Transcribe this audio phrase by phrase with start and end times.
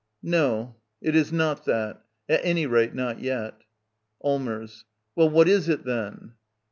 [0.23, 3.61] No, it is not that— at any rate, not yet.
[4.23, 4.83] Allmers.
[5.15, 6.33] Well, what is it, then?